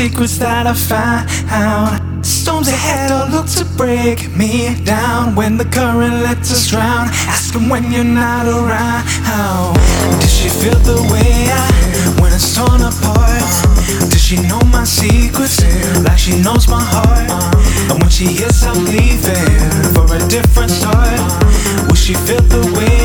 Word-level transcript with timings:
Secrets 0.00 0.38
that 0.38 0.66
I 0.66 0.72
found. 0.72 2.24
Storms 2.24 2.68
ahead 2.68 3.10
all 3.10 3.28
look 3.28 3.48
to 3.60 3.66
break 3.76 4.34
me 4.34 4.74
down 4.82 5.34
when 5.34 5.58
the 5.58 5.66
current 5.66 6.14
lets 6.24 6.50
us 6.50 6.68
drown. 6.70 7.08
Ask 7.28 7.54
him 7.54 7.68
when 7.68 7.92
you're 7.92 8.12
not 8.22 8.46
around. 8.46 9.02
How 9.28 9.74
Does 10.20 10.32
she 10.32 10.48
feel 10.48 10.80
the 10.92 11.00
way 11.12 11.32
I 11.52 11.66
when 12.20 12.32
it's 12.32 12.48
torn 12.56 12.80
apart? 12.80 13.44
Does 14.12 14.22
she 14.24 14.36
know 14.48 14.62
my 14.72 14.84
secrets 14.84 15.60
like 16.06 16.16
she 16.18 16.34
knows 16.40 16.66
my 16.66 16.84
heart? 16.94 17.28
And 17.90 18.00
when 18.00 18.08
she 18.08 18.24
hears 18.38 18.62
I'm 18.64 18.80
leaving 18.96 19.52
for 19.92 20.06
a 20.16 20.20
different 20.32 20.70
start, 20.70 21.20
will 21.86 22.00
she 22.06 22.14
feel 22.14 22.40
the 22.56 22.64
way 22.78 22.99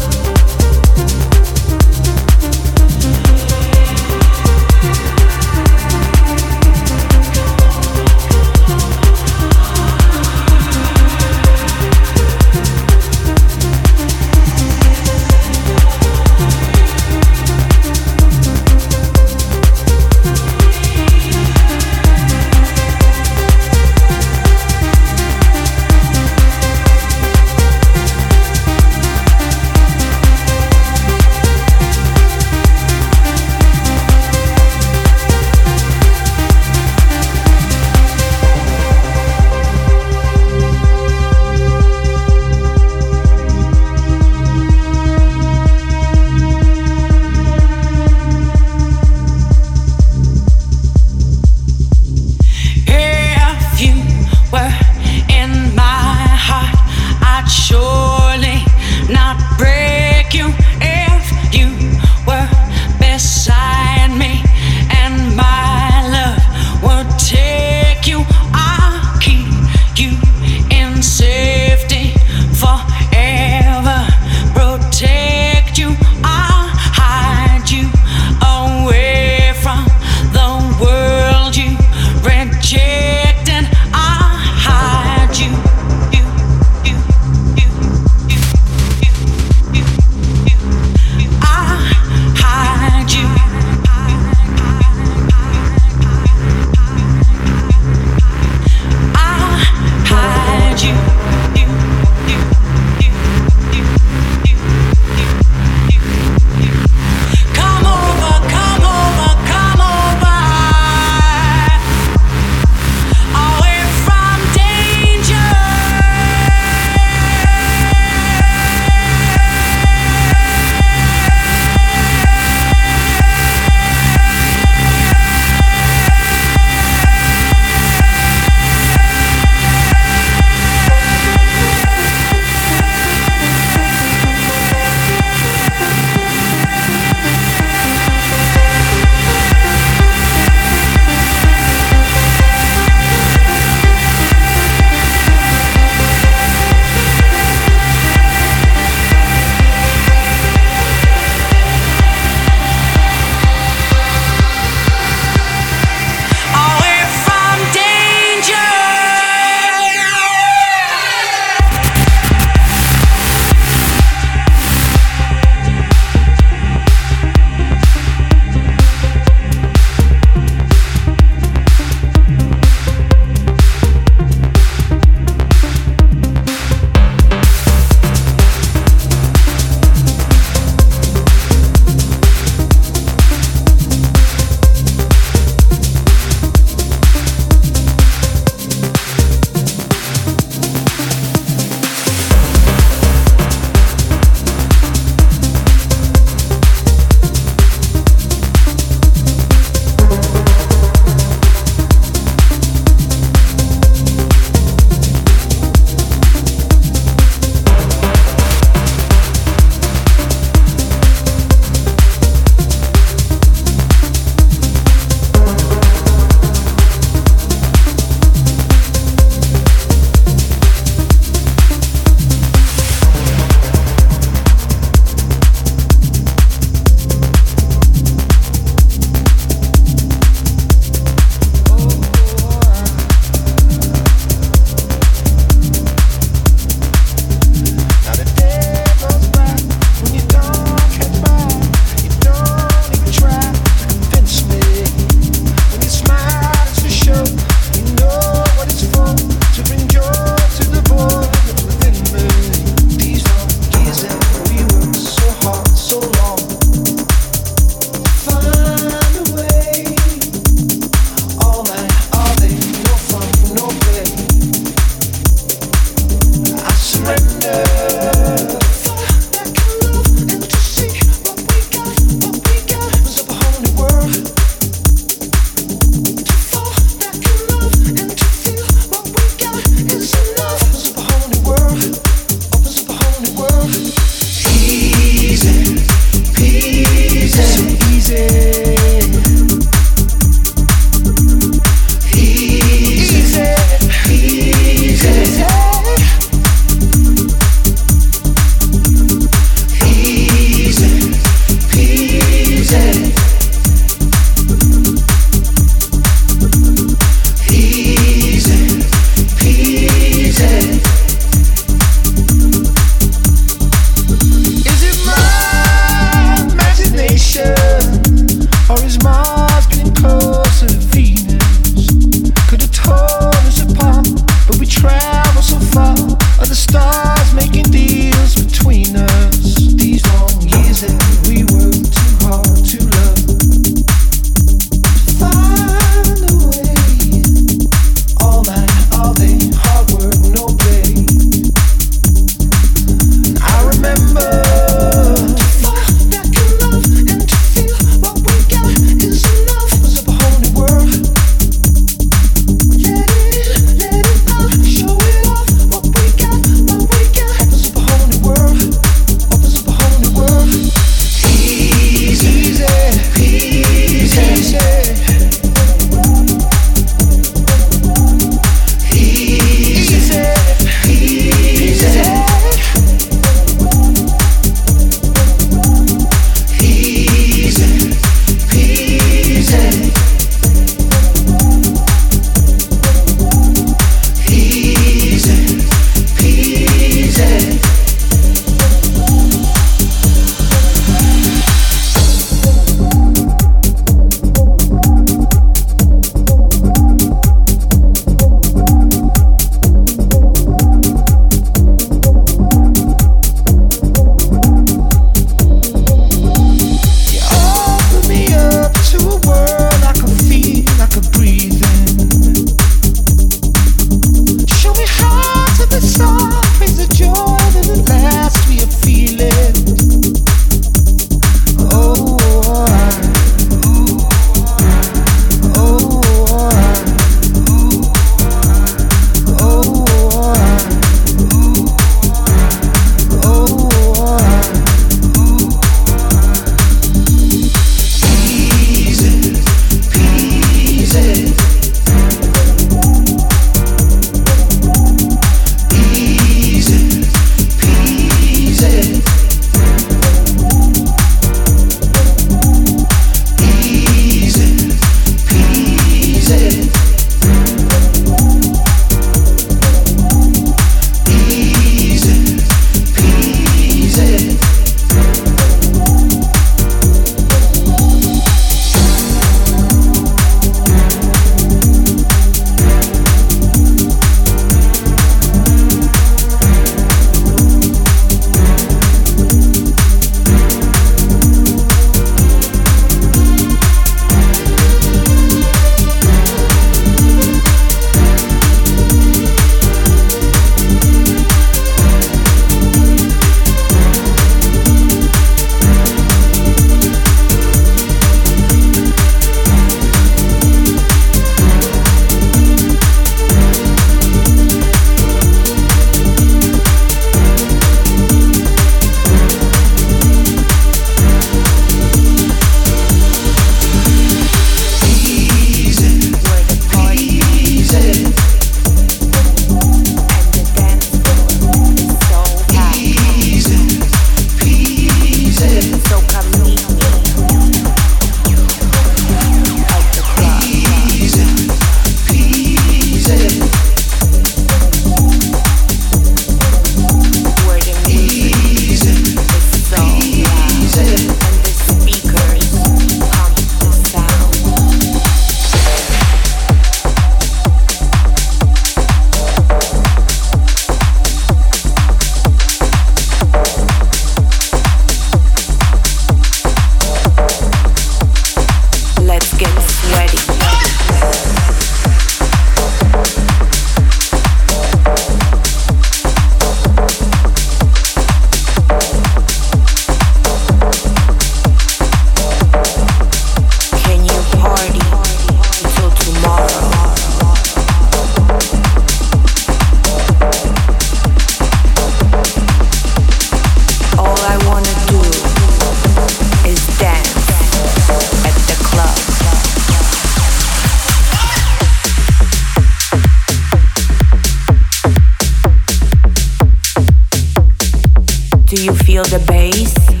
you 598.61 598.75
feel 598.75 599.03
the 599.05 599.23
bass? 599.25 600.00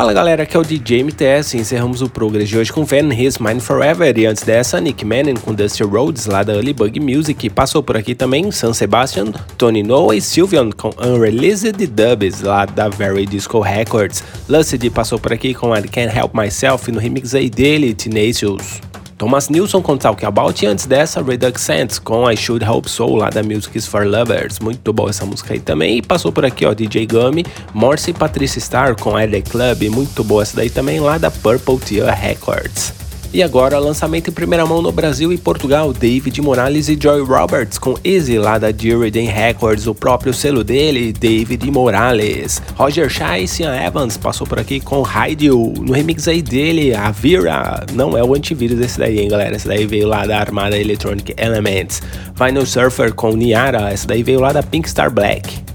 Fala 0.00 0.14
galera, 0.14 0.44
aqui 0.44 0.56
é 0.56 0.58
o 0.58 0.64
DJ 0.64 1.02
MTS. 1.04 1.58
Encerramos 1.58 2.00
o 2.00 2.08
Progress 2.08 2.48
de 2.48 2.56
hoje 2.56 2.72
com 2.72 2.86
Van 2.86 3.12
His 3.12 3.36
Mind 3.36 3.60
Forever. 3.60 4.16
E 4.16 4.24
antes 4.24 4.42
dessa, 4.42 4.80
Nick 4.80 5.04
Manning 5.04 5.34
com 5.34 5.52
Dusty 5.52 5.82
Rhodes, 5.82 6.24
lá 6.24 6.42
da 6.42 6.54
Early 6.54 6.72
Bug 6.72 6.98
Music. 6.98 7.50
Passou 7.50 7.82
por 7.82 7.98
aqui 7.98 8.14
também 8.14 8.50
San 8.50 8.72
Sebastian, 8.72 9.26
Tony 9.58 9.82
Noah 9.82 10.16
e 10.16 10.22
Sylvian 10.22 10.70
com 10.70 10.88
Unreleased 10.98 11.86
Dubs, 11.86 12.40
lá 12.40 12.64
da 12.64 12.88
Very 12.88 13.26
Disco 13.26 13.60
Records. 13.60 14.24
Lucid 14.48 14.88
passou 14.88 15.18
por 15.18 15.34
aqui 15.34 15.52
com 15.52 15.76
I 15.76 15.82
Can't 15.82 16.16
Help 16.16 16.32
Myself 16.32 16.90
no 16.90 16.98
remix 16.98 17.34
aí 17.34 17.50
dele, 17.50 17.92
Tenacious. 17.92 18.80
Thomas 19.20 19.50
Nilsson 19.50 19.82
com 19.82 19.98
Talk 19.98 20.24
About 20.24 20.64
e 20.64 20.66
antes 20.66 20.86
dessa 20.86 21.22
Redux 21.22 21.60
Sense 21.60 22.00
com 22.00 22.30
I 22.30 22.34
Should 22.34 22.64
Hope 22.64 22.88
So 22.88 23.16
lá 23.16 23.28
da 23.28 23.42
Music 23.42 23.78
for 23.82 24.06
Lovers. 24.06 24.58
Muito 24.60 24.94
boa 24.94 25.10
essa 25.10 25.26
música 25.26 25.52
aí 25.52 25.60
também. 25.60 25.98
E 25.98 26.02
passou 26.02 26.32
por 26.32 26.42
aqui 26.42 26.64
ó 26.64 26.72
DJ 26.72 27.06
Gummy, 27.06 27.44
Morse 27.74 28.12
e 28.12 28.14
Patricia 28.14 28.58
Star 28.58 28.96
com 28.98 29.10
LA 29.10 29.42
Club. 29.46 29.90
Muito 29.94 30.24
boa 30.24 30.42
essa 30.42 30.56
daí 30.56 30.70
também 30.70 31.00
lá 31.00 31.18
da 31.18 31.30
Purple 31.30 31.78
Tear 31.80 32.18
Records. 32.18 32.94
E 33.32 33.44
agora, 33.44 33.78
lançamento 33.78 34.28
em 34.28 34.32
primeira 34.32 34.66
mão 34.66 34.82
no 34.82 34.90
Brasil 34.90 35.32
e 35.32 35.38
Portugal, 35.38 35.92
David 35.92 36.42
Morales 36.42 36.88
e 36.88 36.98
Joy 37.00 37.22
Roberts 37.22 37.78
com 37.78 37.94
Easy 38.02 38.36
lá 38.38 38.58
da 38.58 38.72
Duridan 38.72 39.30
Records, 39.30 39.86
o 39.86 39.94
próprio 39.94 40.34
selo 40.34 40.64
dele, 40.64 41.12
David 41.12 41.70
Morales. 41.70 42.60
Roger 42.74 43.08
Shah 43.08 43.38
e 43.38 43.46
Cian 43.46 43.72
Evans 43.72 44.16
passou 44.16 44.48
por 44.48 44.58
aqui 44.58 44.80
com 44.80 45.06
Haidio, 45.06 45.72
no 45.78 45.92
remix 45.92 46.26
aí 46.26 46.42
dele, 46.42 46.92
a 46.92 47.12
Vira, 47.12 47.86
não 47.92 48.18
é 48.18 48.24
o 48.24 48.34
antivírus 48.34 48.80
esse 48.80 48.98
daí, 48.98 49.20
hein 49.20 49.28
galera, 49.28 49.54
esse 49.54 49.68
daí 49.68 49.86
veio 49.86 50.08
lá 50.08 50.26
da 50.26 50.36
Armada 50.36 50.76
Electronic 50.76 51.32
Elements. 51.36 52.02
Vinyl 52.34 52.66
Surfer 52.66 53.14
com 53.14 53.30
Niara, 53.30 53.92
essa 53.92 54.08
daí 54.08 54.24
veio 54.24 54.40
lá 54.40 54.50
da 54.50 54.62
Pink 54.62 54.90
Star 54.90 55.08
Black. 55.08 55.69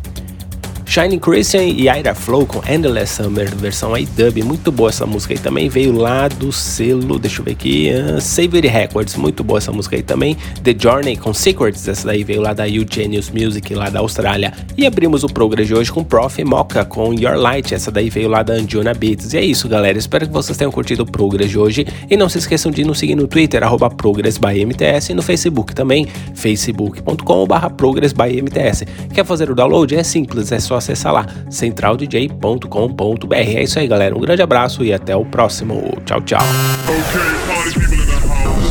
Shining 0.96 1.20
Christian 1.20 1.64
e 1.64 1.90
Ira 1.90 2.16
Flow 2.16 2.46
com 2.46 2.62
Endless 2.72 3.22
Summer, 3.22 3.54
versão 3.54 3.94
aí 3.94 4.06
dub, 4.06 4.42
muito 4.42 4.72
boa 4.72 4.90
essa 4.90 5.06
música 5.06 5.34
aí 5.34 5.38
também, 5.38 5.68
veio 5.68 5.92
lá 5.92 6.30
do 6.30 6.54
selo, 6.54 7.20
deixa 7.20 7.42
eu 7.42 7.44
ver 7.44 7.52
aqui, 7.52 7.92
uh, 7.92 8.22
Savory 8.22 8.70
Records, 8.70 9.18
muito 9.18 9.44
boa 9.44 9.58
essa 9.58 9.74
música 9.74 9.98
aí 9.98 10.02
também, 10.02 10.38
The 10.64 10.74
Journey 10.80 11.18
com 11.18 11.34
Secrets, 11.34 11.86
essa 11.86 12.08
daí 12.08 12.24
veio 12.24 12.40
lá 12.40 12.54
da 12.54 12.66
Eugenius 12.70 13.30
Music, 13.30 13.76
lá 13.76 13.90
da 13.90 14.00
Austrália, 14.00 14.54
e 14.78 14.88
abrimos 14.88 15.26
o 15.26 15.28
programa 15.28 15.66
de 15.66 15.76
hoje 15.76 15.92
com 15.92 16.02
Prof. 16.02 16.42
Mocha 16.46 16.86
com 16.86 17.14
Your 17.14 17.36
Light, 17.36 17.76
essa 17.76 17.92
daí 17.92 18.10
veio 18.10 18.30
lá 18.30 18.42
da 18.42 18.54
Anjuna 18.54 18.94
Beats, 18.94 19.34
e 19.34 19.38
é 19.38 19.44
isso 19.44 19.68
galera, 19.68 19.98
espero 19.98 20.26
que 20.26 20.32
vocês 20.32 20.58
tenham 20.58 20.72
curtido 20.72 21.04
o 21.04 21.06
programa 21.06 21.46
de 21.46 21.60
hoje, 21.60 21.86
e 22.10 22.16
não 22.16 22.30
se 22.30 22.38
esqueçam 22.38 22.72
de 22.72 22.86
nos 22.86 23.00
seguir 23.00 23.16
no 23.16 23.28
Twitter, 23.28 23.62
arroba 23.62 23.90
ProgressByMTS, 23.90 25.10
e 25.10 25.14
no 25.14 25.22
Facebook 25.22 25.76
também, 25.76 26.08
facebook.com 26.34 27.46
barra 27.46 27.70
ProgressByMTS, 27.70 28.86
quer 29.14 29.26
fazer 29.26 29.52
o 29.52 29.56
download? 29.56 29.94
É 29.94 30.02
simples, 30.02 30.54
é 30.54 30.60
só 30.62 30.85
acessar 30.86 31.14
lá, 31.14 31.26
centraldj.com.br. 31.50 33.36
É 33.36 33.64
isso 33.64 33.80
aí, 33.80 33.88
galera. 33.88 34.16
Um 34.16 34.22
grande 34.22 34.42
abraço 34.42 34.84
e 34.84 34.94
até 34.94 35.16
o 35.16 35.26
próximo. 35.26 35.98
Tchau, 36.06 36.22
tchau. 36.22 36.42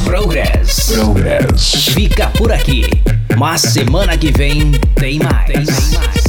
Progress. 0.04 0.92
Progress. 0.92 1.88
Fica 1.92 2.28
por 2.30 2.52
aqui. 2.52 2.84
Mas 3.36 3.62
semana 3.62 4.16
que 4.16 4.30
vem 4.30 4.70
tem 4.94 5.18
mais. 5.18 5.46
Tem 5.46 5.64
mais. 5.98 6.23